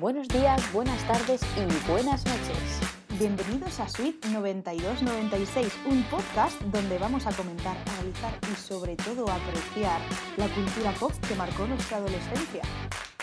[0.00, 2.80] Buenos días, buenas tardes y buenas noches.
[3.18, 10.00] Bienvenidos a Suite 9296, un podcast donde vamos a comentar, analizar y sobre todo apreciar
[10.38, 12.62] la cultura pop que marcó nuestra adolescencia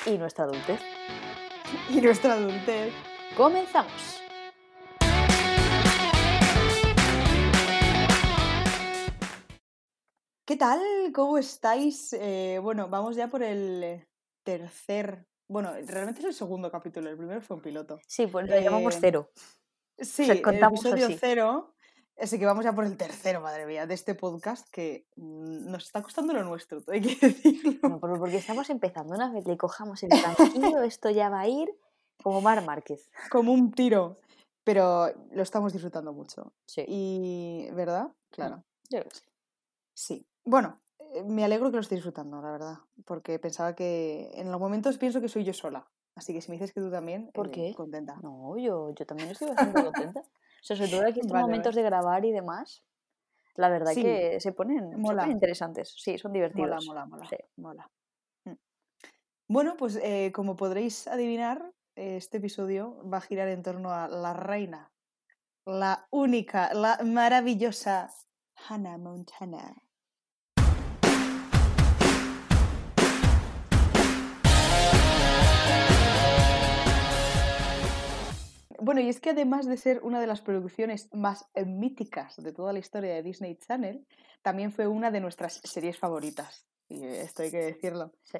[0.05, 0.79] Y nuestra adultez.
[1.89, 2.93] y nuestra adultez.
[3.35, 4.21] Comenzamos.
[10.45, 10.79] ¿Qué tal?
[11.11, 12.13] ¿Cómo estáis?
[12.13, 14.05] Eh, bueno, vamos ya por el
[14.43, 15.25] tercer...
[15.47, 17.99] Bueno, realmente es el segundo capítulo, el primero fue un piloto.
[18.05, 19.29] Sí, pues lo llamamos Eh, cero.
[19.97, 21.17] Sí, sea, el contamos episodio así.
[21.19, 21.73] cero.
[22.19, 25.85] Así que vamos ya por el tercero, madre mía, de este podcast que mm, nos
[25.85, 27.99] está costando lo nuestro, hay que decirlo.
[27.99, 29.15] Porque estamos empezando.
[29.15, 31.69] Una vez le cojamos el tranquilo, esto ya va a ir
[32.21, 33.09] como Mar Márquez.
[33.29, 34.19] Como un tiro.
[34.63, 36.51] Pero lo estamos disfrutando mucho.
[36.65, 36.83] Sí.
[36.87, 38.11] Y, ¿verdad?
[38.31, 38.65] Claro.
[38.89, 39.23] Yo creo que sí.
[39.93, 40.27] Sí.
[40.43, 40.81] Bueno,
[41.25, 42.75] me alegro que lo esté disfrutando, la verdad.
[43.05, 45.87] Porque pensaba que en los momentos pienso que soy yo sola.
[46.15, 47.73] Así que si me dices que tú también, ¿Por eh, qué?
[47.75, 48.15] contenta.
[48.21, 50.19] No, yo, yo también estoy bastante contenta.
[50.21, 52.83] O sea, sobre todo aquí estos Vale, momentos de grabar y demás,
[53.55, 55.21] la verdad Sí, que se ponen, se mola.
[55.23, 55.93] ponen interesantes.
[55.97, 56.87] Sí, son divertidos.
[56.87, 57.29] Mola, mola, mola.
[57.29, 57.37] Sí.
[57.57, 57.91] mola.
[58.45, 58.53] Mm.
[59.47, 64.07] Bueno, pues eh, como podréis adivinar, eh, este episodio va a girar en torno a
[64.07, 64.91] la reina,
[65.65, 68.09] la única, la maravillosa
[68.67, 69.75] Hannah Montana.
[78.79, 82.73] Bueno, y es que además de ser una de las producciones más míticas de toda
[82.73, 84.05] la historia de Disney Channel,
[84.41, 86.65] también fue una de nuestras series favoritas.
[86.89, 88.13] Y esto hay que decirlo.
[88.23, 88.39] Sí.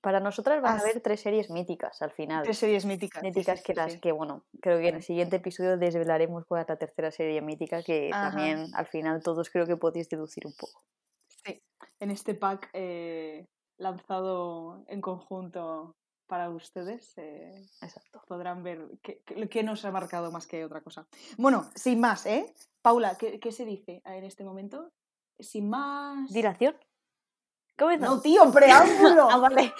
[0.00, 2.44] Para nosotras van a haber tres series míticas al final.
[2.44, 3.20] Tres series míticas.
[3.20, 6.62] sí, míticas sí, que las que, bueno, creo que en el siguiente episodio desvelaremos cuál
[6.62, 8.30] es la tercera serie mítica que Ajá.
[8.30, 10.84] también al final todos creo que podéis deducir un poco.
[11.44, 11.60] Sí,
[11.98, 13.46] en este pack eh,
[13.78, 15.96] lanzado en conjunto
[16.26, 18.22] para ustedes, eh, Exacto.
[18.26, 21.06] podrán ver qué, nos ha marcado más que otra cosa.
[21.36, 22.54] Bueno, sin más, ¿eh?
[22.82, 24.92] Paula, ¿qué, qué se dice en este momento?
[25.38, 26.32] Sin más.
[26.32, 26.76] ¿Dilación?
[27.78, 28.16] Comenzamos.
[28.16, 29.28] No, tío, preámbulo.
[29.30, 29.72] Ah, vale.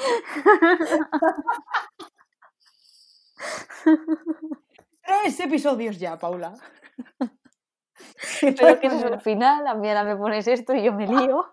[5.03, 6.55] Tres episodios ya, Paula.
[8.41, 11.07] Pero que eso es el final, a mí ahora me pones esto y yo me
[11.07, 11.53] lío.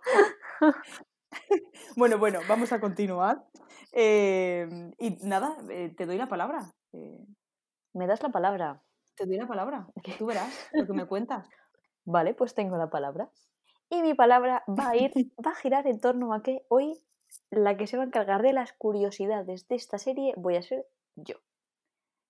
[1.96, 3.46] Bueno, bueno, vamos a continuar.
[3.93, 6.73] Eh, y nada, eh, te doy la palabra.
[6.93, 7.25] eh,
[7.93, 8.81] ¿Me das la palabra?
[9.15, 9.87] te doy la palabra.
[10.17, 11.47] Tú verás lo que me cuentas.
[12.05, 13.29] Vale, pues tengo la palabra.
[13.89, 15.11] Y mi palabra va a ir,
[15.45, 16.99] va a girar en torno a que hoy
[17.49, 20.85] la que se va a encargar de las curiosidades de esta serie voy a ser
[21.15, 21.35] yo.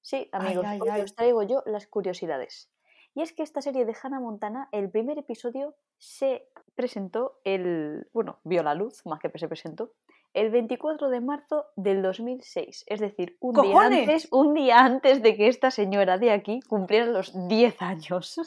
[0.02, 1.02] Sí, amigos, ay, hoy ay.
[1.02, 2.70] os traigo yo las curiosidades.
[3.16, 8.40] Y es que esta serie de Hannah Montana, el primer episodio se presentó el, bueno,
[8.44, 9.94] vio la luz, más que se presentó,
[10.34, 15.36] el 24 de marzo del 2006, es decir, un día antes, un día antes de
[15.36, 18.40] que esta señora de aquí cumpliera los 10 años.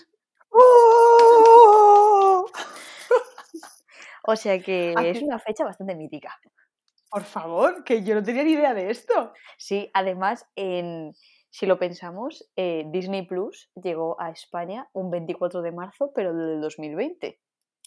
[0.51, 2.47] ¡Oh!
[4.29, 6.37] O sea que Aquí- es una fecha bastante mítica.
[7.09, 9.33] Por favor, que yo no tenía ni idea de esto.
[9.57, 11.13] Sí, además, en,
[11.49, 16.61] si lo pensamos, eh, Disney Plus llegó a España un 24 de marzo, pero del
[16.61, 17.39] 2020.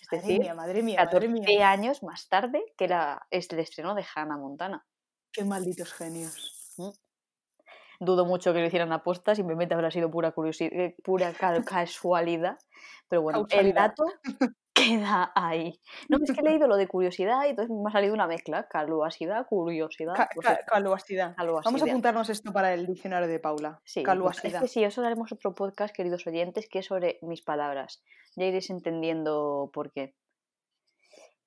[0.01, 1.69] Es Madre decir, mía, madre mía, madre 14 mía.
[1.71, 4.85] años más tarde que la, es el estreno de Hannah Montana.
[5.31, 6.75] Qué malditos genios.
[8.01, 12.57] Dudo mucho que lo hicieran aposta, simplemente habrá sido pura curiosidad, pura ca- casualidad.
[13.09, 14.05] Pero bueno, el dato
[14.83, 15.79] queda ahí.
[16.09, 18.67] No, es que he leído lo de curiosidad y entonces me ha salido una mezcla,
[18.67, 20.13] caluasidad, curiosidad.
[20.15, 21.35] Ca- pues ca- eso, caluasidad.
[21.37, 23.79] Vamos a apuntarnos esto para el diccionario de Paula.
[23.83, 27.41] Sí, pues, es que sí, eso haremos otro podcast, queridos oyentes, que es sobre mis
[27.41, 28.03] palabras.
[28.35, 30.15] Ya iréis entendiendo por qué.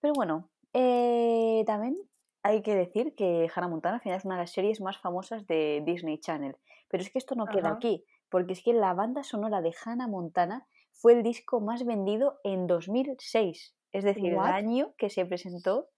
[0.01, 1.97] Pero bueno, eh, también
[2.43, 5.47] hay que decir que Hannah Montana al final es una de las series más famosas
[5.47, 6.57] de Disney Channel.
[6.89, 10.09] Pero es que esto no queda aquí, porque es que la banda sonora de Hannah
[10.09, 10.67] Montana
[11.03, 15.89] fue el disco más vendido en 2006, es decir, el año que se presentó,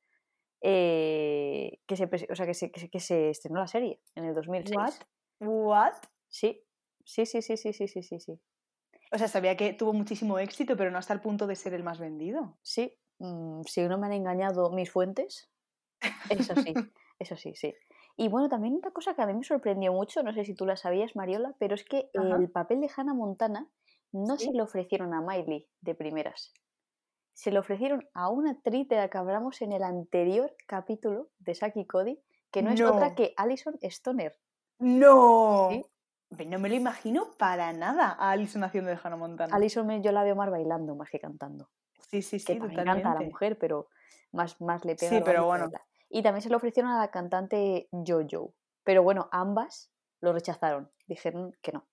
[0.62, 2.54] eh, que, se, o sea, que,
[3.00, 4.74] se, estrenó la serie, en el 2006.
[4.74, 4.94] ¿What?
[5.40, 5.92] ¿What?
[6.28, 6.64] Sí,
[7.04, 8.18] sí, sí, sí, sí, sí, sí, sí.
[8.18, 8.40] sí.
[9.12, 11.84] O sea, sabía que tuvo muchísimo éxito, pero no hasta el punto de ser el
[11.84, 12.56] más vendido.
[12.62, 15.50] Sí, mm, si no me han engañado mis fuentes,
[16.30, 16.72] eso sí,
[17.18, 17.74] eso sí, sí.
[18.16, 20.64] Y bueno, también una cosa que a mí me sorprendió mucho, no sé si tú
[20.64, 23.68] la sabías, Mariola, pero es que el papel de Hannah Montana
[24.14, 24.46] no Sí.
[24.46, 26.52] se lo ofrecieron a Miley de primeras.
[27.32, 31.54] Se lo ofrecieron a una actriz de la que hablamos en el anterior capítulo de
[31.56, 32.22] Saki Cody,
[32.52, 34.36] que no es otra que Alison Stoner.
[34.78, 35.68] ¡No!
[35.70, 35.84] Sí.
[36.46, 39.54] No me lo imagino para nada a Alison haciendo de Hannah Montana.
[39.54, 41.68] Alison me- yo la veo más bailando más que cantando.
[42.10, 43.32] Sí, sí, sí, que también canta a la totalmente.
[43.32, 43.88] mujer, pero
[44.32, 45.10] más, más le pega.
[45.10, 45.70] Sí, pero bueno.
[46.08, 48.54] Y también se lo ofrecieron a la cantante Jojo.
[48.84, 49.90] Pero bueno, ambas
[50.20, 50.90] lo rechazaron.
[51.06, 51.86] Dijeron que no.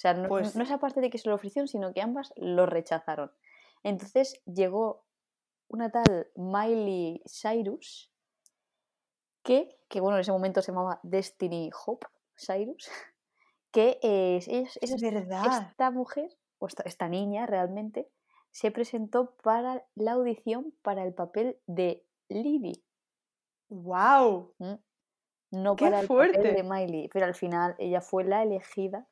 [0.00, 2.32] O sea, no, Pues- no es aparte de que se lo ofrecieron, sino que ambas
[2.36, 3.30] lo rechazaron.
[3.82, 5.04] Entonces llegó
[5.68, 8.10] una tal Miley Cyrus,
[9.42, 12.88] que, que bueno, en ese momento se llamaba Destiny Hope Cyrus,
[13.72, 15.68] que eh, ella- ella- Es verdad.
[15.68, 18.08] esta mujer, o esta, esta niña realmente,
[18.52, 22.82] se presentó para la audición para el papel de Lily,
[23.68, 24.54] ¡Wow!
[25.50, 29.06] no ¡Qué para el papel de Miley, pero al final ella fue la elegida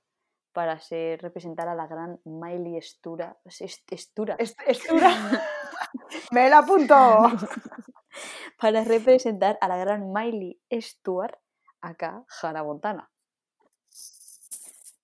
[0.52, 5.10] para ser representar a la gran Miley Stura, es- Stura Es, Estura.
[6.32, 6.94] Me la apunto.
[8.60, 11.36] para representar a la gran Miley Stewart
[11.80, 13.10] acá, Hannah Montana.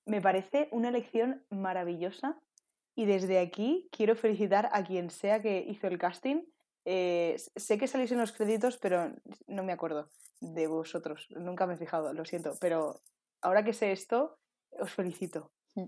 [0.07, 2.39] Me parece una elección maravillosa
[2.95, 6.43] y desde aquí quiero felicitar a quien sea que hizo el casting.
[6.85, 9.11] Eh, sé que salís en los créditos, pero
[9.47, 10.11] no me acuerdo
[10.41, 11.27] de vosotros.
[11.31, 12.53] Nunca me he fijado, lo siento.
[12.61, 13.01] Pero
[13.41, 14.39] ahora que sé esto,
[14.81, 15.53] os felicito.
[15.75, 15.87] Mm.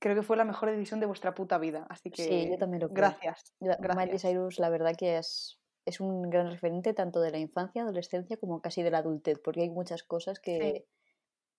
[0.00, 1.86] Creo que fue la mejor decisión de vuestra puta vida.
[1.90, 2.96] Así que Sí, yo también lo creo.
[2.98, 3.54] gracias.
[3.60, 4.22] Miley Gracias.
[4.22, 8.60] Cyrus, la verdad que es, es un gran referente tanto de la infancia, adolescencia, como
[8.60, 10.86] casi de la adultez, porque hay muchas cosas que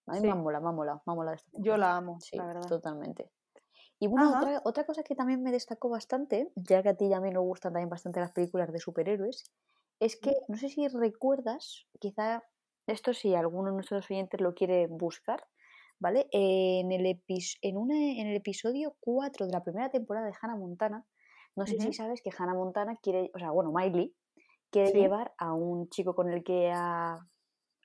[0.08, 0.26] a mí sí.
[0.26, 2.68] me ha molado esta Yo la amo, Sí, la verdad.
[2.68, 3.30] totalmente.
[4.00, 7.14] Y bueno, otra, otra cosa que también me destacó bastante, ya que a ti y
[7.14, 9.44] a mí nos gustan también bastante las películas de superhéroes,
[10.00, 12.44] es que, no sé si recuerdas, quizá
[12.88, 15.46] esto si alguno de nuestros oyentes lo quiere buscar,
[16.00, 16.28] ¿vale?
[16.32, 17.06] En el,
[17.62, 21.06] en, una, en el episodio 4 de la primera temporada de Hannah Montana,
[21.56, 24.16] no sé si sabes que Hannah Montana quiere, o sea, bueno, Miley
[24.72, 24.98] quiere Sí.
[24.98, 27.20] llevar a un chico con el que ha,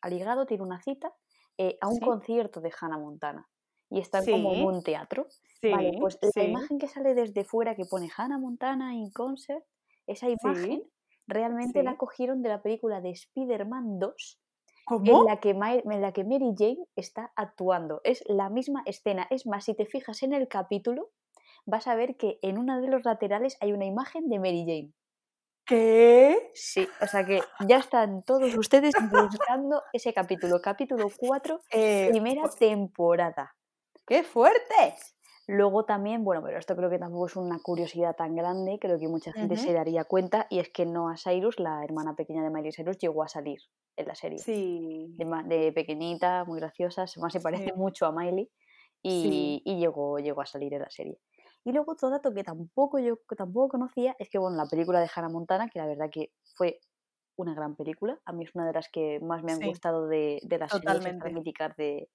[0.02, 1.12] ha ligado, tiene una cita,
[1.58, 2.04] eh, a un Sí.
[2.04, 3.48] concierto de Hannah Montana.
[3.90, 5.26] Y están como en un teatro.
[5.62, 9.64] Vale, pues la imagen que sale desde fuera que pone Hannah Montana in concert,
[10.06, 10.82] esa imagen
[11.26, 14.40] realmente la cogieron de la película de Spider-Man 2,
[14.90, 18.00] en la, que Ma- en la que Mary Jane está actuando.
[18.04, 19.26] Es la misma escena.
[19.30, 21.10] Es más, si te fijas en el capítulo,
[21.66, 24.92] vas a ver que en uno de los laterales hay una imagen de Mary Jane.
[25.66, 26.50] ¿Qué?
[26.54, 30.60] Sí, o sea que ya están todos ustedes buscando ese capítulo.
[30.60, 33.56] Capítulo 4, Eh, primera temporada.
[34.06, 34.94] ¡Qué fuerte!
[35.48, 39.08] Luego también, bueno, pero esto creo que tampoco es una curiosidad tan grande, creo que
[39.08, 42.72] mucha gente se daría cuenta, y es que Noah Cyrus, la hermana pequeña de Miley
[42.72, 43.58] Cyrus, llegó a salir
[43.96, 44.46] en la serie.
[44.46, 45.24] Sí.
[45.46, 47.76] De, pequeñita, muy graciosa, además se parece Sí.
[47.76, 48.50] mucho a Miley,
[49.02, 49.62] y, Sí.
[49.66, 51.20] y llegó, llegó a salir en la serie.
[51.64, 55.00] Y luego otro dato que tampoco yo que tampoco conocía es que, bueno, la película
[55.00, 56.80] de Hannah Montana, que la verdad que fue
[57.36, 59.64] una gran película, a mí es una de las que más me han Sí.
[59.64, 61.32] gustado de, de las series Totalmente.
[61.32, 62.10] míticas de,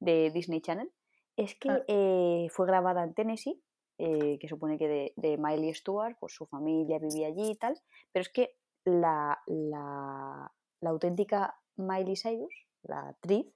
[0.00, 0.92] de Disney Channel,
[1.36, 1.82] es que Ah.
[1.88, 3.62] eh, fue grabada en Tennessee,
[3.98, 7.78] eh, que supone que de, de Miley Stewart, pues su familia vivía allí y tal,
[8.12, 13.46] pero es que la, la, la auténtica Miley Cyrus, la actriz,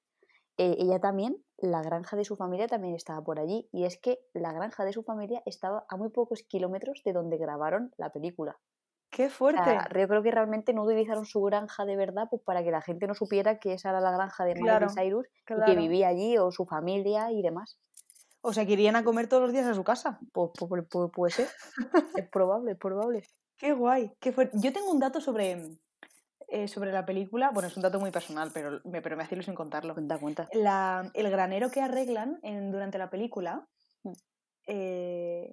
[0.58, 4.20] eh, ella también, la granja de su familia también estaba por allí, y es que
[4.34, 8.58] la granja de su familia estaba a muy pocos kilómetros de donde grabaron la película.
[9.10, 9.64] ¡Qué O fuerte!
[9.64, 12.82] sea, yo creo que realmente no utilizaron su granja de verdad pues para que la
[12.82, 16.36] gente no supiera que esa era la granja de Miley Cyrus y que vivía allí
[16.38, 17.78] o su familia y demás.
[18.42, 20.18] O sea, que irían a comer todos los días a su casa.
[20.32, 21.48] Pues, pues- pues- pues puede ser.
[22.16, 23.22] es probable, es probable.
[23.56, 24.12] ¡Qué guay!
[24.20, 24.56] Qué fuerte.
[24.60, 25.62] Yo tengo un dato sobre,
[26.48, 27.50] eh, sobre la película.
[27.52, 29.94] Bueno, es un dato muy personal, pero me, pero me hace ilusión contarlo.
[29.94, 30.48] Cuenta, cuenta.
[30.52, 33.66] La- el granero que arreglan en- durante la película,
[34.04, 34.12] Mm.
[34.66, 35.52] eh,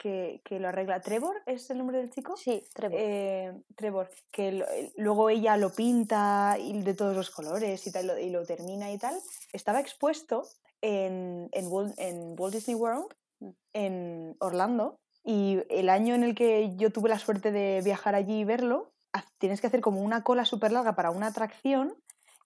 [0.00, 2.36] que, que lo arregla Trevor, ¿es el nombre del chico?
[2.36, 2.98] Sí, Trevor.
[2.98, 7.92] Eh, Trevor, que lo- eh, luego ella lo pinta y de todos los colores y
[7.92, 9.14] tal, lo- y lo termina y tal,
[9.52, 10.44] estaba expuesto
[10.80, 13.06] en, en, Walt, en Walt Disney World,
[13.42, 13.50] Mm.
[13.72, 18.40] en Orlando, y el año en el que yo tuve la suerte de viajar allí
[18.40, 18.92] y verlo,
[19.38, 21.94] tienes que hacer como una cola súper larga para una atracción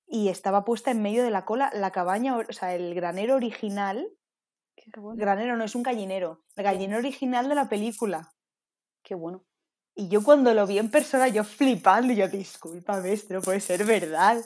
[0.07, 4.09] y estaba puesta en medio de la cola la cabaña, o sea, el granero original,
[4.93, 5.19] Qué bueno.
[5.21, 8.33] granero no es un gallinero, el gallinero original de la película.
[9.03, 9.45] Qué bueno.
[9.95, 13.61] Y yo cuando lo vi en persona, yo flipando, y yo, discúlpame, esto no puede
[13.61, 14.38] ser verdad.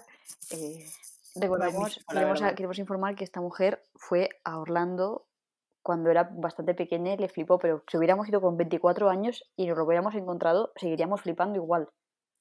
[0.51, 0.87] Eh,
[1.41, 1.99] queremos,
[2.55, 5.27] queremos informar que esta mujer fue a Orlando
[5.83, 9.67] cuando era bastante pequeña y le flipó, pero si hubiéramos ido con 24 años y
[9.67, 11.89] nos lo hubiéramos encontrado, seguiríamos flipando igual.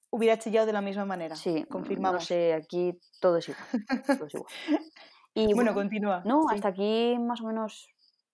[0.10, 1.36] hubiera chillado de la misma manera.
[1.36, 2.22] Sí, confirmamos.
[2.22, 3.86] No sé, aquí todo es igual.
[4.06, 4.52] todo es igual.
[5.42, 6.22] Y bueno, bueno, continúa.
[6.26, 6.56] no, sí.
[6.56, 7.88] hasta aquí más o menos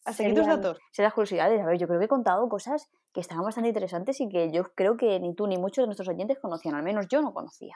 [0.06, 0.78] Hasta aquí tus datos.
[0.92, 1.62] serían las curiosidades.
[1.62, 4.64] A ver, yo creo que he contado cosas que estaban bastante interesantes y que yo
[4.76, 7.76] creo que ni tú ni muchos de nuestros oyentes conocían, al menos yo no conocía.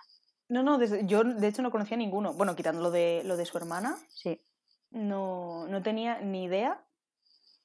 [0.50, 2.34] No, no, desde- yo de hecho no conocía ninguno.
[2.34, 4.42] Bueno, quitando lo de, lo de su hermana, Sí,
[4.92, 6.84] no, no tenía ni idea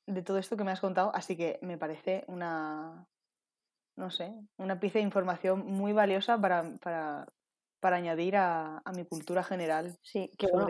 [0.07, 3.07] de todo esto que me has contado, así que me parece una,
[3.97, 7.27] no sé, una pieza de información muy valiosa para, para
[7.83, 9.99] para añadir a, a mi cultura general.
[10.03, 10.69] Sí, que bueno,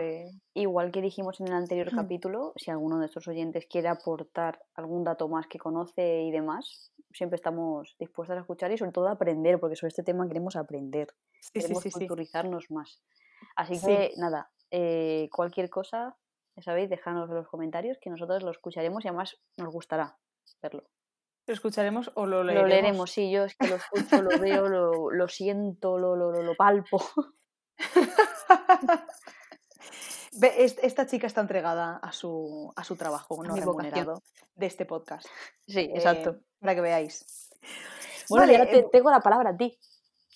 [0.55, 5.03] igual que dijimos en el anterior capítulo, si alguno de nuestros oyentes quiere aportar algún
[5.03, 9.11] dato más que conoce y demás, siempre estamos dispuestos a escuchar y sobre todo a
[9.11, 11.07] aprender, porque sobre este tema queremos aprender,
[11.39, 11.99] Sí, queremos sí, sí.
[11.99, 13.03] culturizarnos más.
[13.55, 13.85] Así Sí.
[13.85, 16.17] que nada, eh, cualquier cosa,
[16.55, 20.17] ya sabéis, dejadnos en los comentarios que nosotros lo escucharemos y además nos gustará
[20.63, 20.83] verlo.
[21.45, 22.69] Lo escucharemos o lo Lo leeremos.
[22.69, 23.75] leeremos, sí, yo es que lo
[24.15, 27.03] escucho, lo veo, lo, lo siento, lo, lo, lo, palpo.
[30.41, 34.23] Esta chica está entregada a su, a su trabajo no remunerado
[34.55, 35.27] de este podcast.
[35.67, 36.39] Sí, eh, exacto.
[36.59, 37.49] para que veáis.
[38.29, 39.77] Bueno, vale, y ahora te eh, tengo la palabra a ti.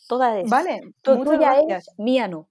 [0.07, 0.49] Toda es.
[0.49, 2.47] Vale, tuya es, mía no.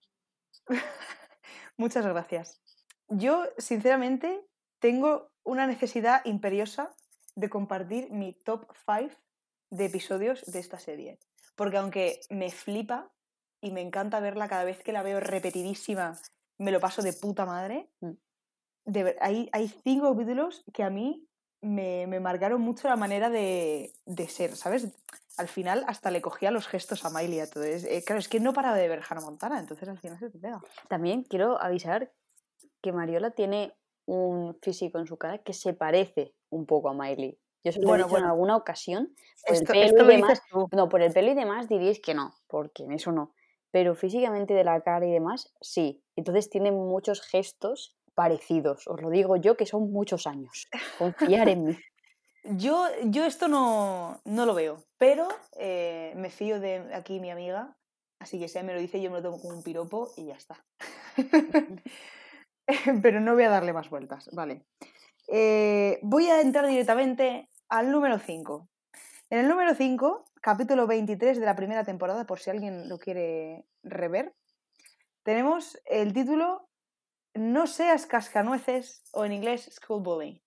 [1.76, 2.60] Muchas gracias.
[3.08, 4.44] Yo, sinceramente,
[4.80, 6.94] tengo una necesidad imperiosa
[7.36, 9.14] de compartir mi top 5
[9.70, 11.18] de episodios de esta serie.
[11.54, 13.10] Porque aunque me flipa
[13.62, 16.18] y me encanta verla cada vez que la veo repetidísima,
[16.58, 18.12] me lo paso de puta madre, Mm.
[18.86, 21.26] de ver- hay, hay cinco capítulos que a mí
[21.62, 24.88] me, me marcaron mucho la manera de, de ser, ¿sabes?
[25.36, 27.64] Al final hasta le cogía los gestos a Miley a todo.
[27.64, 30.30] Es- eh, claro, es que no para de ver Hannah Montana, entonces al final se
[30.30, 30.60] te pega.
[30.88, 32.12] También quiero avisar
[32.82, 33.74] que Mariola tiene
[34.06, 37.38] un físico en su cara que se parece un poco a Miley.
[37.64, 38.32] Yo se lo Bueno, he dicho en bueno.
[38.32, 39.14] alguna ocasión.
[39.46, 40.42] Por Esto, el pelo lo y demás.
[40.72, 43.32] No, por el pelo y demás diríais que no, porque en eso no.
[43.70, 46.02] Pero físicamente de la cara y demás, sí.
[46.16, 48.86] Entonces tiene muchos gestos parecidos.
[48.86, 50.68] Os lo digo yo que son muchos años.
[50.98, 51.76] Confiar en mí.
[52.48, 55.26] Yo, yo esto no, no lo veo, pero
[55.58, 57.76] eh, me fío de aquí mi amiga,
[58.20, 60.26] así que si ella me lo dice yo me lo tomo como un piropo y
[60.26, 60.64] ya está.
[63.02, 64.64] pero no voy a darle más vueltas, vale.
[65.28, 68.68] Eh, voy a entrar directamente al número 5.
[69.30, 73.66] En el número 5, capítulo 23 de la primera temporada, por si alguien lo quiere
[73.82, 74.34] rever,
[75.22, 76.68] tenemos el título
[77.34, 80.46] No seas cascanueces o en inglés School Bully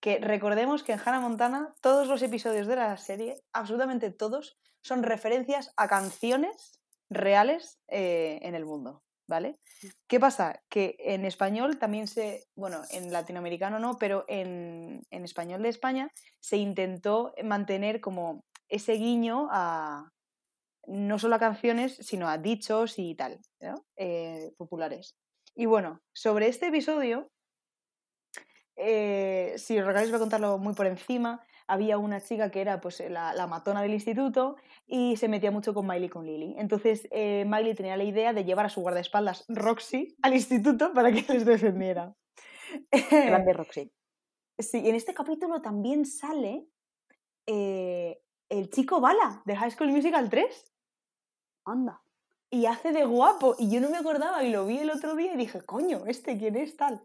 [0.00, 5.02] que recordemos que en Hannah Montana todos los episodios de la serie, absolutamente todos, son
[5.02, 9.58] referencias a canciones reales eh, en el mundo, ¿vale?
[10.06, 10.60] ¿Qué pasa?
[10.68, 16.10] Que en español también se, bueno, en latinoamericano no, pero en, en español de España
[16.40, 20.10] se intentó mantener como ese guiño a
[20.86, 23.84] no solo a canciones, sino a dichos y tal, ¿no?
[23.96, 25.14] Eh, populares.
[25.54, 27.28] Y bueno, sobre este episodio,
[28.80, 31.44] eh, si os recordáis, voy a contarlo muy por encima.
[31.66, 34.56] Había una chica que era pues, la, la matona del instituto
[34.86, 36.54] y se metía mucho con Miley y con Lily.
[36.58, 41.12] Entonces, eh, Miley tenía la idea de llevar a su guardaespaldas Roxy al instituto para
[41.12, 42.14] que les defendiera.
[43.26, 43.92] Grande Roxy.
[44.58, 46.66] Sí, y en este capítulo también sale
[47.46, 48.20] eh,
[48.50, 50.72] el chico Bala de High School Musical 3
[51.64, 52.02] Anda.
[52.50, 53.54] y hace de guapo.
[53.58, 56.38] Y yo no me acordaba y lo vi el otro día y dije, coño, ¿este
[56.38, 57.02] quién es tal?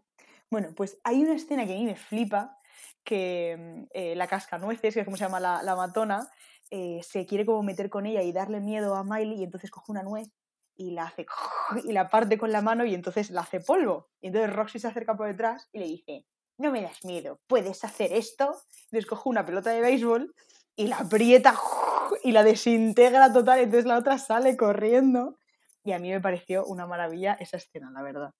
[0.50, 2.58] Bueno, pues hay una escena que a mí me flipa,
[3.04, 6.28] que mm, eh, la cascanueces, que es como se llama la, matona,
[6.70, 9.92] eh, se quiere como meter con ella y darle miedo a Miley y entonces coge
[9.92, 10.28] una nuez
[10.76, 11.26] y la hace
[11.84, 14.08] y la parte con la mano y entonces la hace polvo.
[14.20, 16.26] Y entonces Roxy se acerca por detrás y le dice,
[16.58, 18.56] no me das miedo, puedes hacer esto.
[18.84, 20.34] Entonces coge una pelota de béisbol
[20.76, 21.54] y la aprieta
[22.22, 25.38] y la desintegra total, entonces la otra sale corriendo.
[25.84, 28.34] Y a mí me pareció una maravilla esa escena, la verdad.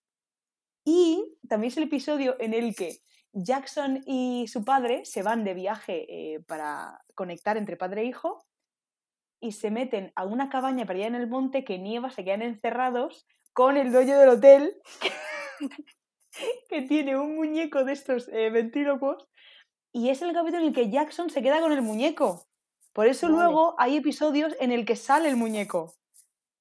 [0.86, 3.00] Y también es el episodio en el que
[3.32, 8.46] Jackson y su padre se van de viaje eh, para conectar entre padre e hijo
[9.40, 12.42] y se meten a una cabaña para allá en el monte que nieva, se quedan
[12.42, 14.76] encerrados con el dueño del hotel
[16.68, 19.26] que tiene un muñeco de estos eh, ventrílocos
[19.92, 22.46] y es el capítulo en el que Jackson se queda con el muñeco.
[22.92, 23.38] Por eso Vale.
[23.38, 25.96] luego hay episodios en el que sale el muñeco.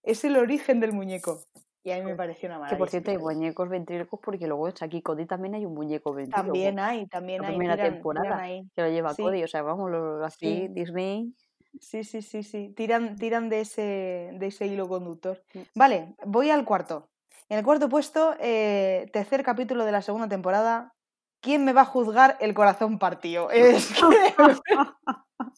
[0.01, 1.43] Es el origen del muñeco.
[1.85, 2.75] Y a mí me pareció una maravilla.
[2.75, 6.13] Que por cierto hay muñecos ventrílocos porque luego en Chucky Cody también hay un muñeco
[6.15, 6.43] ventríloco.
[6.47, 7.55] También hay, también La hay.
[7.55, 8.23] primera tiran- temporada.
[8.25, 8.67] tiran ahí.
[8.75, 9.21] Que lo lleva Sí.
[9.21, 10.67] Cody, o sea, vamos, lo, así Sí.
[10.69, 11.35] Disney.
[11.79, 12.73] Sí, sí, sí, sí.
[12.75, 15.43] Tiran, tiran de, ese, de ese hilo conductor.
[15.53, 15.59] Mm.
[15.75, 17.07] Vale, voy al cuarto.
[17.49, 20.91] En el cuarto puesto, eh, tercer capítulo de la segunda temporada.
[21.39, 23.49] ¿Quién me va a juzgar el corazón partido?
[23.51, 24.01] Es que...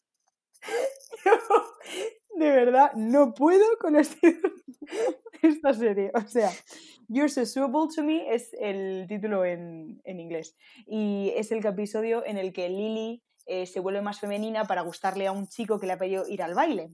[2.35, 4.39] De verdad, no puedo con este-
[5.43, 6.11] esta serie.
[6.13, 6.49] O sea,
[7.07, 10.55] You're So Suitable to Me es el título en, en inglés.
[10.85, 15.27] Y es el episodio en el que Lily eh, se vuelve más femenina para gustarle
[15.27, 16.91] a un chico que le ha pedido ir al baile.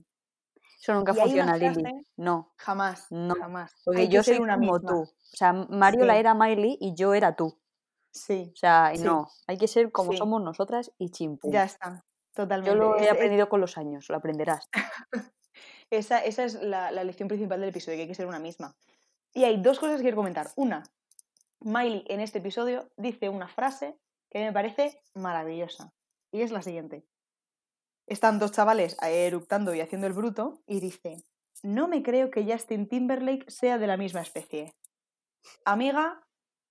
[0.80, 1.74] Eso nunca Y funciona, Lily.
[1.74, 3.72] frase- No, Jamás, No, jamás.
[3.84, 4.88] porque Hay yo soy una como misma.
[4.90, 5.00] tú.
[5.02, 6.20] O sea, Mariola Sí.
[6.20, 7.58] era Miley y yo era tú.
[8.12, 9.02] Sí, O sea, Sí.
[9.02, 10.18] no, hay que ser como Sí.
[10.18, 11.50] somos nosotras y chimpú.
[11.50, 12.04] ya está.
[12.34, 12.70] Totalmente.
[12.70, 14.68] Yo lo he aprendido con los años, lo aprenderás.
[15.96, 18.76] Esa, esa es la, la lección principal del episodio, que hay que ser una misma.
[19.32, 20.50] Y hay dos cosas que quiero comentar.
[20.56, 20.84] Una,
[21.64, 23.98] Miley en este episodio dice una frase
[24.30, 25.92] que me parece maravillosa.
[26.30, 27.06] Y es la siguiente.
[28.06, 31.24] Están dos chavales eructando y haciendo el bruto y dice,
[31.62, 34.74] no me creo que Justin Timberlake sea de la misma especie.
[35.64, 36.22] Amiga,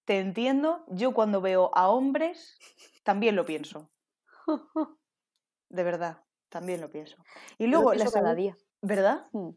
[0.06, 2.60] te entiendo, yo cuando veo a hombres
[3.03, 3.89] también lo pienso.
[5.70, 7.18] De verdad, también lo pienso.
[7.58, 8.56] Y lo luego, la cada día.
[8.84, 9.28] ¿Verdad?
[9.34, 9.52] Mm.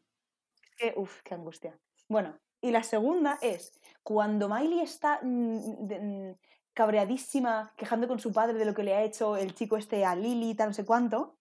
[0.65, 1.79] Es que, uf, qué angustia.
[2.09, 3.73] Bueno, y la segunda es
[4.05, 6.37] cuando Miley está mm, mm,
[6.75, 10.17] cabreadísima, quejando con su padre de lo que le ha hecho el chico este a
[10.17, 11.39] Lily, tal, no sé cuánto.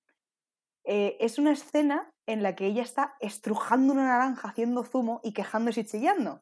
[0.86, 5.34] eh, es una escena en la que ella está estrujando una naranja, haciendo zumo y
[5.34, 6.42] quejándose y chillando.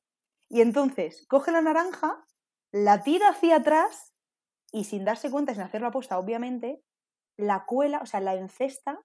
[0.49, 2.25] Y entonces coge la naranja,
[2.71, 4.13] la tira hacia atrás
[4.71, 6.81] y sin darse cuenta, sin hacerlo aposta, obviamente,
[7.37, 9.01] la cuela, o sea, la encesta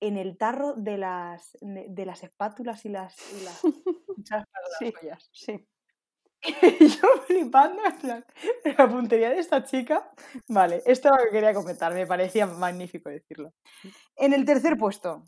[0.00, 3.62] en el tarro de las, de, de las espátulas y las, y las
[4.30, 4.44] las
[4.78, 4.92] Sí.
[5.02, 5.28] ollas.
[5.32, 5.68] Sí.
[6.80, 8.24] Yo flipando, en plan,
[8.76, 10.10] la puntería de esta chica.
[10.48, 13.52] Vale, esto es lo que quería comentar, me parecía magnífico decirlo.
[14.16, 15.24] En el tercer puesto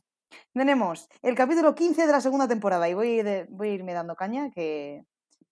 [0.54, 4.14] tenemos el capítulo 15 de la segunda temporada y voy de- voy a irme dando
[4.14, 5.02] caña que...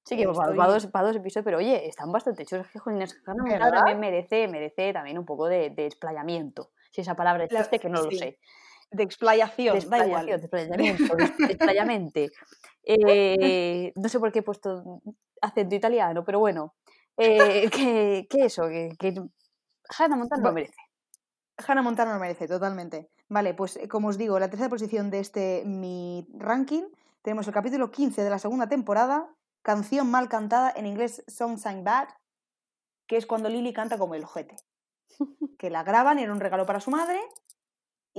[0.05, 2.67] Sí, que estoy- dos, para dos episodios, pero oye, están bastante chulos.
[2.69, 3.73] Que Montana ¿Verdad?
[3.73, 6.71] también merece, merece también un poco de, de explayamiento.
[6.93, 8.39] Si esa palabra La- existe, que no lo sé.
[8.91, 10.27] De explayación, da igual.
[10.27, 12.31] Desplayación, desplayamiento, des- desplayamente.
[12.85, 15.03] Eh, no sé por qué he puesto
[15.43, 16.75] acento italiano, pero bueno.
[17.17, 19.15] eh, que, que eso, que, que
[19.99, 20.75] Hannah Montana lo merece.
[21.67, 23.11] Hannah Montana lo merece, totalmente.
[23.29, 26.85] Vale, pues eh, como os digo, la tercera posición de este mi ranking
[27.23, 29.29] tenemos el capítulo 15 de la segunda temporada,
[29.63, 32.09] canción mal cantada, en inglés Song Sang Bad,
[33.07, 34.57] que es cuando Lily canta como el ojete.
[35.59, 37.21] Que la graban, era un regalo para su madre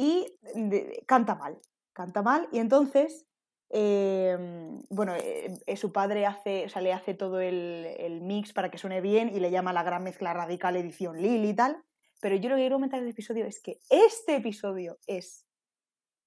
[0.02, 1.60] y de- canta mal.
[1.94, 3.28] Canta mal y entonces,
[3.70, 8.54] em, bueno, eh, eh, su padre hace, o sea, le hace todo el, el mix
[8.54, 11.84] para que suene bien y le llama la gran mezcla radical edición Lily y tal.
[12.22, 15.46] Pero yo lo que quiero comentar del episodio es que este episodio es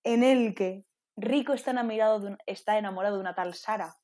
[0.04, 0.84] en el que
[1.16, 3.96] Rico está enamorado de, un- está enamorado de una tal Sara.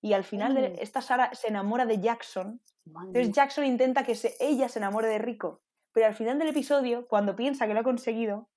[0.00, 0.74] Y al final de Mm.
[0.80, 2.60] esta Sara se enamora de Jackson.
[2.86, 3.32] Entonces.
[3.32, 5.62] Jackson intenta que se- ella se enamore de Rico.
[5.92, 8.48] Pero al final del episodio, cuando piensa que lo ha conseguido,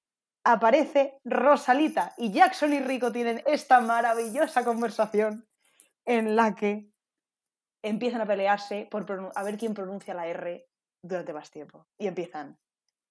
[0.46, 2.14] aparece Rosalita.
[2.18, 5.46] Y Jackson y Rico tienen esta maravillosa conversación
[6.06, 6.90] en la que
[7.82, 10.70] empiezan a pelearse por a ver quién pronuncia la R
[11.02, 11.88] durante más tiempo.
[11.98, 12.58] Y empiezan,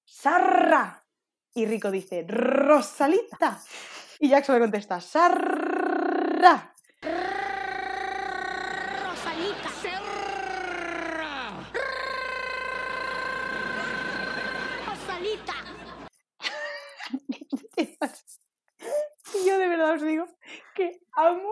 [0.04, 1.04] ¡Sarra!
[1.52, 3.60] Y Rico dice, ¡Rosalita!
[4.20, 6.74] Y Jackson le contesta, ¡Sarra!
[9.04, 9.74] Rosalita.
[19.34, 20.26] Y yo de verdad os digo
[20.74, 21.50] que amo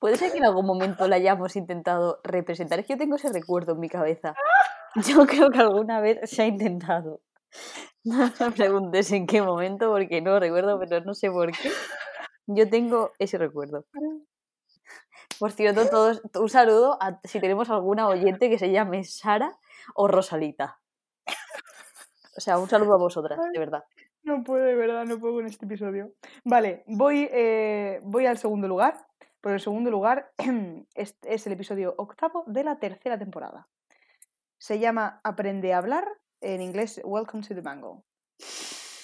[0.00, 2.80] Puede ser que en algún momento la hayamos intentado representar.
[2.80, 4.34] Es que yo tengo ese recuerdo en mi cabeza.
[5.06, 7.20] Yo creo que alguna vez se ha intentado.
[8.02, 11.70] No me preguntes en qué momento, porque no recuerdo, pero no sé por qué.
[12.46, 13.84] Yo tengo ese recuerdo.
[15.38, 19.58] Por cierto, todos, un saludo a si tenemos alguna oyente que se llame Sara
[19.94, 20.80] o Rosalita.
[22.36, 23.84] O sea, un saludo a vosotras, de verdad.
[24.22, 26.12] No puedo, de verdad, no puedo con este episodio.
[26.44, 28.94] Vale, voy, eh, voy al segundo lugar.
[29.40, 30.32] Por el segundo lugar
[30.94, 33.68] es, es el episodio octavo de la tercera temporada.
[34.58, 36.06] Se llama Aprende a hablar,
[36.40, 38.04] en inglés Welcome to the Mango.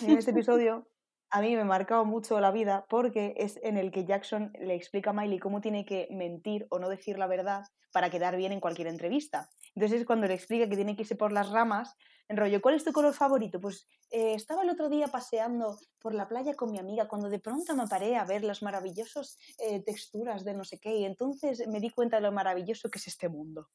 [0.01, 0.87] En este episodio
[1.31, 5.11] a mí me marcaba mucho la vida porque es en el que Jackson le explica
[5.11, 8.61] a Miley cómo tiene que mentir o no decir la verdad para quedar bien en
[8.61, 9.49] cualquier entrevista.
[9.77, 11.95] Entonces es cuando le explica que tiene que irse por las ramas,
[12.29, 13.61] en rollo, ¿cuál es tu color favorito?
[13.61, 17.39] Pues eh, estaba el otro día paseando por la playa con mi amiga cuando de
[17.39, 21.69] pronto me paré a ver las maravillosas eh, texturas de no sé qué y entonces
[21.69, 23.69] me di cuenta de lo maravilloso que es este mundo.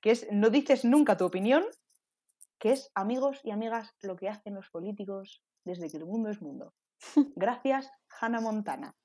[0.00, 1.64] Que es, no dices nunca tu opinión,
[2.58, 6.40] que es, amigos y amigas, lo que hacen los políticos desde que el mundo es
[6.40, 6.72] mundo.
[7.36, 8.96] Gracias, Hannah Montana.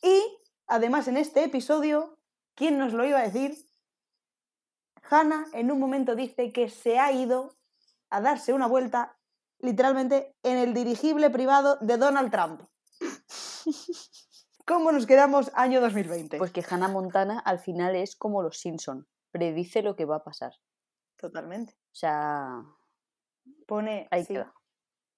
[0.00, 0.22] Y
[0.68, 2.18] además en este episodio,
[2.54, 3.68] ¿quién nos lo iba a decir?
[5.10, 7.56] Hannah en un momento dice que se ha ido
[8.10, 9.18] a darse una vuelta
[9.58, 12.62] literalmente en el dirigible privado de Donald Trump.
[14.66, 16.38] ¿Cómo nos quedamos año 2020?
[16.38, 20.24] Pues que Hannah Montana al final es como los Simpson, predice lo que va a
[20.24, 20.54] pasar.
[21.16, 21.74] totalmente.
[21.92, 22.64] O sea,
[23.66, 24.54] Pone, ahí sí, queda.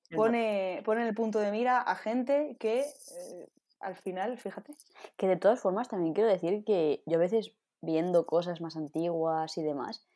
[0.08, 3.48] Es pone, pone en el punto de mira a gente que eh,
[3.86, 4.74] al final, fíjate,
[5.16, 9.56] Que de todas formas también quiero decir que yo a veces viendo cosas más antiguas
[9.58, 10.06] y demás,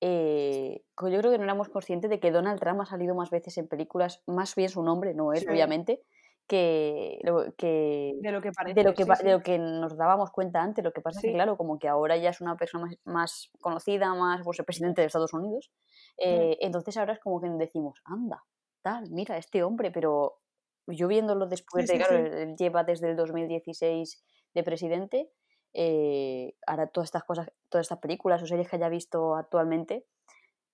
[0.00, 3.58] eh, yo creo que no éramos conscientes de que Donald Trump ha salido más veces
[3.58, 5.46] en películas, más bien su nombre, no Sí.
[5.48, 6.02] obviamente,
[6.46, 8.74] que, De lo que parece.
[8.78, 9.24] de lo que, sí, pa- sí.
[9.26, 10.84] de lo que nos dábamos cuenta antes.
[10.84, 13.50] Lo que pasa es que, claro, como que ahora ya es una persona más, más
[13.60, 15.72] conocida, más pues, el presidente de Estados Unidos.
[16.18, 16.18] Mm.
[16.18, 18.44] eh, Entonces ahora es como que decimos, anda,
[18.82, 20.38] tal, mira, este hombre, pero
[20.88, 22.30] yo viéndolo después Sí, de, sí, claro, sí.
[22.32, 25.30] él lleva desde el 2016 de presidente,
[25.74, 30.06] eh, ahora todas estas cosas, todas estas películas o series que haya visto actualmente,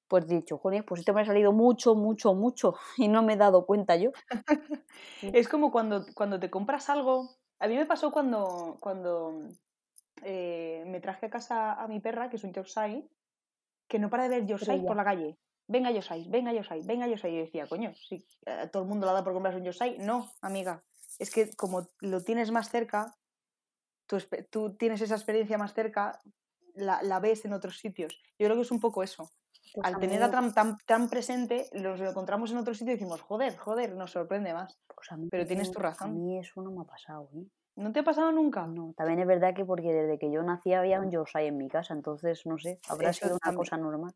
[0.08, 3.36] pues dicho, joder, pues este hombre ha salido mucho, mucho, mucho y no me he
[3.36, 4.12] dado cuenta yo.
[5.22, 7.30] Es como cuando, cuando te compras algo.
[7.60, 9.32] A mí me pasó cuando, cuando
[10.22, 13.08] eh, me traje a casa a mi perra, que es un Yorkshire,
[13.88, 15.38] que no para de ver Yorkshire por la calle.
[15.68, 17.32] Venga Yorkshire, venga Yorkshire, venga Yorkshire.
[17.32, 19.98] Y yo decía, coño, si eh, todo el mundo la da por comprarse un Yorkshire.
[19.98, 20.82] No, amiga.
[21.18, 23.14] Es que como lo tienes más cerca,
[24.50, 26.20] tú, tienes esa experiencia más cerca,
[26.74, 28.20] la, la ves en otros sitios.
[28.38, 29.30] Yo creo que es un poco eso.
[29.74, 32.74] Pues Al a tener a mí- Trump tan, tan presente, los lo encontramos en otro
[32.74, 34.78] sitio y decimos, joder, joder, nos sorprende más.
[34.94, 36.10] pues a mí pero tienes tu razón.
[36.10, 37.46] A mí eso no me ha pasado, ¿eh?
[37.74, 38.66] ¿No te ha pasado nunca?
[38.66, 41.68] No, también es verdad que porque desde que yo nací había un Yorkshire en mi
[41.68, 43.56] casa, entonces no sé, habrá Eso sido una también.
[43.58, 44.14] cosa normal.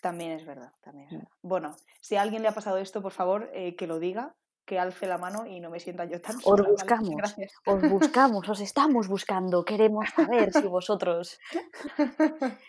[0.00, 1.16] También es verdad, también es Mm.
[1.18, 1.32] verdad.
[1.42, 4.78] Bueno, si a alguien le ha pasado esto, por favor, eh, que lo diga, que
[4.78, 6.72] alce la mano y no me sienta yo tan Os sola, ¿vale?
[6.74, 7.52] buscamos, Gracias.
[7.66, 11.38] os buscamos, os estamos buscando, queremos saber si vosotros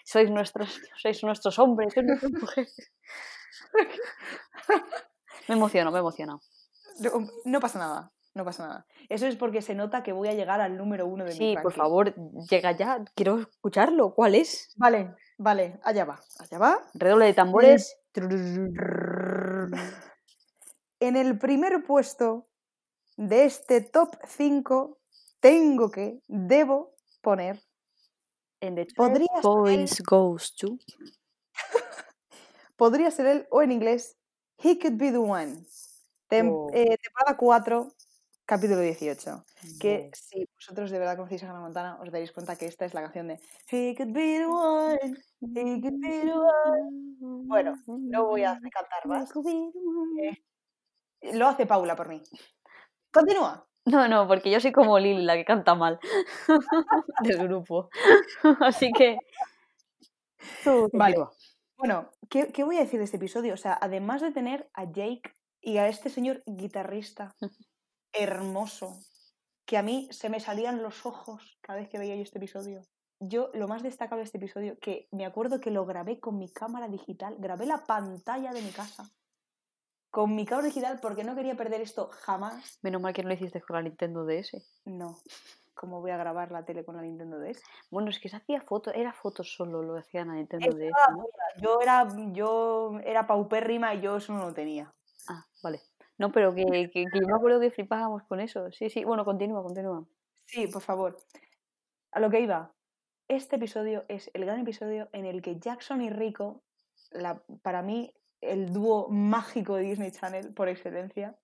[0.05, 2.91] sois nuestros, sois nuestros hombres, sois nuestras mujeres.
[5.47, 6.41] Me emociono, me emociono.
[6.99, 8.85] No, no pasa nada, no pasa nada.
[9.09, 11.55] Eso es porque se nota que voy a llegar al número uno de mi Sí,
[11.61, 12.13] por favor,
[12.49, 14.13] llega ya, quiero escucharlo.
[14.13, 14.73] ¿Cuál es?
[14.77, 16.81] Vale, vale, allá va, allá va.
[16.93, 17.95] Redoble de tambores.
[20.99, 22.47] En el primer puesto
[23.17, 24.99] de este top 5
[25.39, 27.61] tengo que, debo poner,
[28.61, 29.27] En the Podría
[30.09, 30.77] goes to.
[32.77, 34.17] podría ser él o en inglés
[34.57, 35.65] He Could Be The One.
[36.29, 36.69] Tem- Oh.
[36.73, 37.91] eh, temporada 4,
[38.45, 39.45] capítulo 18.
[39.79, 42.93] Que si vosotros de verdad conocéis a Hannah Montana, os daréis cuenta que esta es
[42.93, 47.45] la canción de He Could Be The One, He Could Be The One.
[47.47, 49.31] Bueno, no voy a cantar más.
[51.33, 52.21] Lo hace Paula por mí.
[53.11, 53.67] Continúa.
[53.85, 55.99] No, no, porque yo soy como Lili, la que canta mal
[57.23, 57.89] del grupo.
[58.61, 59.17] Así que.
[60.93, 61.15] Vale.
[61.77, 63.53] Bueno, ¿qué, qué voy a decir de este episodio?
[63.53, 67.35] O sea, además de tener a Jake y a este señor guitarrista
[68.13, 68.99] hermoso,
[69.65, 72.81] que a mí se me salían los ojos cada vez que veía yo este episodio.
[73.19, 76.51] Yo, lo más destacable de este episodio, que me acuerdo que lo grabé con mi
[76.51, 79.09] cámara digital, grabé la pantalla de mi casa
[80.13, 82.77] con mi cámara digital porque no quería perder esto jamás.
[82.83, 84.63] Menos mal que no lo hiciste con la Nintendo DS.
[84.85, 85.17] No,
[85.73, 87.63] ¿cómo voy a grabar la tele con la Nintendo DS?
[87.89, 90.93] Bueno, es que se hacía fotos, era fotos solo, lo hacían a Nintendo DS.
[91.59, 94.93] Yo era, yo era paupérrima y yo eso no lo tenía.
[95.29, 95.81] Ah, vale.
[96.23, 98.71] No, pero que, que, que me acuerdo que flipábamos con eso.
[98.71, 99.03] Sí, sí.
[99.03, 100.07] Bueno, continúa, continúa.
[100.45, 101.17] Sí, por favor.
[102.13, 102.71] A lo que iba.
[103.27, 106.63] Este episodio es el gran episodio en el que Jackson y Rico,
[107.11, 111.35] la, para mí, el dúo mágico de Disney Channel por excelencia,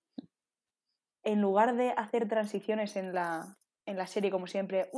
[1.24, 4.90] en lugar de hacer transiciones en la, en la serie como siempre,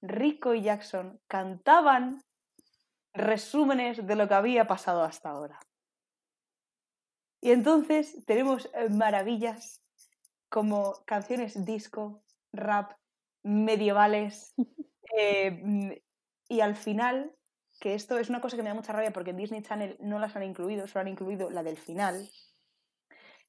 [0.00, 2.22] Rico y Jackson cantaban
[3.12, 5.60] resúmenes de lo que había pasado hasta ahora.
[7.40, 9.82] Y entonces tenemos eh, maravillas
[10.48, 12.22] como canciones disco,
[12.52, 12.92] rap,
[13.42, 14.54] medievales.
[15.16, 15.92] eh, mm,
[16.48, 17.32] y al final,
[17.80, 20.18] que esto es una cosa que me da mucha rabia porque en Disney Channel no
[20.18, 22.28] las han incluido, solo han incluido la del final.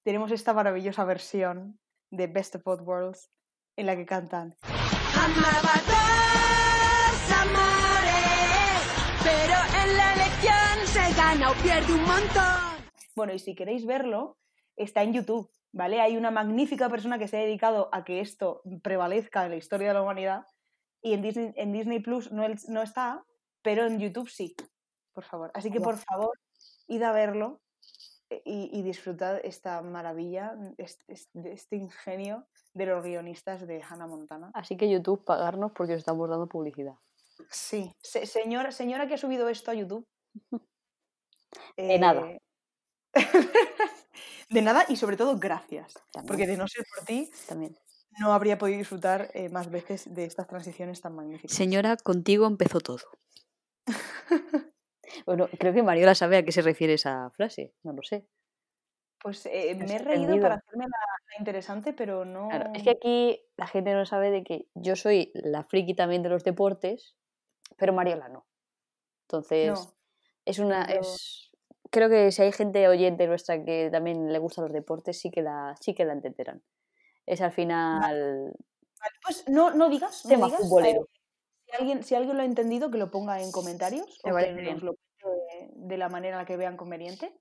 [0.04, 1.80] Tenemos esta maravillosa versión
[2.12, 3.30] de Best of Both Worlds
[3.76, 4.56] en la que cantan.
[4.64, 8.82] Amaba dos amores,
[9.24, 12.71] pero en la elección se gana o pierde un montón.
[13.16, 14.38] Bueno, y si queréis verlo,
[14.76, 16.02] está en YouTube, ¿vale?
[16.02, 19.90] Hay una magnífica persona que se ha dedicado a que esto prevalezca en la historia
[19.90, 20.46] de la humanidad
[21.02, 23.24] y en Disney, en Disney Plus no, no está,
[23.62, 24.56] pero en YouTube sí,
[25.14, 25.52] por favor.
[25.54, 26.40] Así que, por favor,
[26.88, 27.62] id a verlo
[28.30, 31.14] eh, y, y disfrutad esta maravilla, este,
[31.54, 34.52] este- ingenio de los guionistas de Hannah Montana.
[34.54, 36.96] Así que YouTube, pagarnos porque os estamos dando publicidad.
[37.50, 40.08] Sí, se- señora, señora que ha subido esto a YouTube.
[41.76, 42.38] De nada.
[44.50, 45.94] de nada y sobre todo gracias.
[46.12, 46.28] También.
[46.28, 47.78] Porque de no ser por ti, También.
[48.20, 51.56] no habría podido disfrutar eh, más veces de estas transiciones tan magníficas.
[51.56, 53.04] Señora, contigo empezó todo.
[55.26, 58.26] Bueno, creo que Mariola sabe a qué se refiere esa frase, no lo sé.
[59.22, 60.98] Pues eh, Me he reído para hacerme la,
[61.30, 62.48] la interesante, pero no.
[62.48, 66.24] Claro, es que aquí la gente no sabe de que yo soy la friki también
[66.24, 67.16] de los deportes,
[67.78, 68.48] pero Mariola no.
[69.28, 69.94] Entonces, No.
[70.46, 70.86] es una.
[70.88, 71.51] Pero- Es,
[71.92, 75.42] creo que si hay gente oyente nuestra que también le gustan los deportes, sí que
[75.42, 76.64] la, sí que la entenderán.
[77.26, 78.54] Es al final.
[79.00, 80.26] Vale, pues no, no digas.
[80.26, 81.02] no Tema digas, futbolero.
[81.02, 81.08] eh,
[81.66, 84.74] si, alguien, si alguien lo ha entendido, que lo ponga en comentarios o que bien.
[84.74, 84.96] nos lo
[85.74, 87.40] de la manera en la que vean conveniente.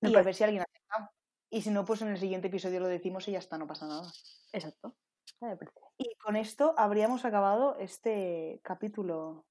[0.00, 1.10] Me y a ver si alguien ha aceptado.
[1.50, 3.86] Y si no, pues en el siguiente episodio lo decimos y ya está, no pasa
[3.86, 4.10] nada.
[4.52, 4.94] Exacto.
[5.98, 9.44] Y con esto habríamos acabado este capítulo.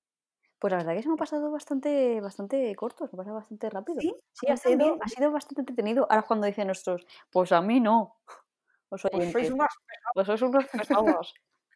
[0.63, 3.35] Pues la verdad que se me ha pasado bastante, bastante corto, se me ha pasado
[3.35, 3.99] bastante rápido.
[3.99, 6.07] Sí, Sí, ha sido, ha sido bastante entretenido.
[6.09, 8.15] Ahora cuando dicen nuestros, pues a mí no.
[8.89, 9.67] Os Pues sois unas
[10.13, 11.33] pues sois unos pesados.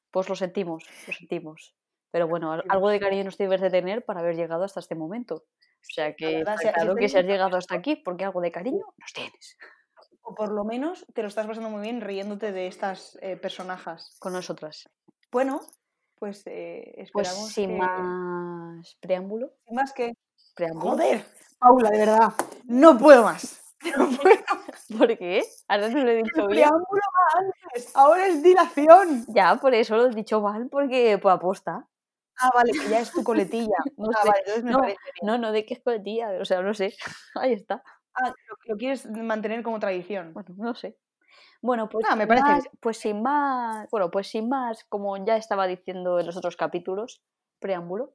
[0.10, 1.76] Pues lo sentimos, lo sentimos.
[2.12, 4.96] Pero bueno, al- algo de cariño nos debes de tener para haber llegado hasta este
[4.96, 5.36] momento.
[5.36, 5.44] O
[5.82, 8.40] sea que verdad, está si- si claro que si has llegado hasta aquí, porque algo
[8.40, 9.58] de cariño nos tienes.
[10.22, 14.16] O por lo menos te lo estás pasando muy bien riéndote de estas eh, personajes.
[14.22, 14.90] Con nosotras.
[15.30, 15.60] Bueno,
[16.20, 17.78] pues eh, Pues esperamos sin que...
[17.78, 19.54] más preámbulo.
[19.66, 20.14] sin más que...
[20.56, 20.92] preámbulo.
[20.92, 21.26] ¡Joder!
[21.60, 22.34] Paula, de verdad.
[22.66, 23.64] No puedo más.
[23.98, 24.38] No puedo.
[24.98, 25.44] ¿Por qué?
[25.68, 26.68] Ahora no lo he dicho El bien.
[26.68, 27.96] preámbulo va antes.
[27.96, 29.26] Ahora es dilación.
[29.28, 31.88] Ya, por eso lo he dicho mal, porque pues aposta.
[32.40, 33.78] Ah, vale, que ya es tu coletilla.
[33.98, 34.30] No ah, sé.
[34.30, 34.96] vale, me.
[35.22, 36.96] No, no, de qué es coletilla, o sea, no sé.
[37.36, 37.84] Ahí está.
[38.16, 40.34] Ah, lo, lo quieres mantener como tradición.
[40.34, 40.98] Bueno, no sé.
[41.62, 45.18] Bueno, pues, Ah, me sin parece más, pues sin más, bueno, pues sin más, como
[45.26, 47.22] ya estaba diciendo en los otros capítulos,
[47.60, 48.14] preámbulo,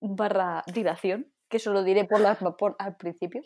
[0.00, 3.42] barra dilación, que eso lo diré por, la, por al principio.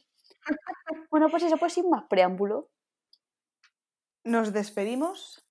[1.11, 2.70] Bueno, pues eso, pues sin más preámbulo.
[4.24, 5.44] Nos despedimos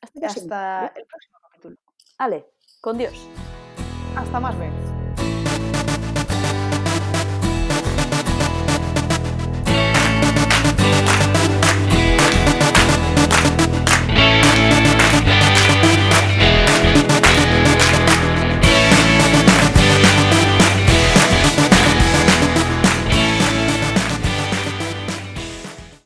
[0.00, 1.76] Hasta, hasta el próximo capítulo.
[2.18, 2.46] Ale,
[2.80, 3.28] con Dios.
[4.16, 4.93] Hasta más ver.